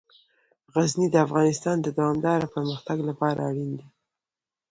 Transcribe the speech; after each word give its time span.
غزني 0.73 1.07
د 1.11 1.15
افغانستان 1.25 1.75
د 1.81 1.87
دوامداره 1.97 2.47
پرمختګ 2.55 2.97
لپاره 3.09 3.39
اړین 3.49 3.71
دي. 3.79 3.87